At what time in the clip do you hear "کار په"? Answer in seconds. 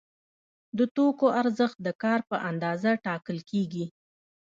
2.03-2.35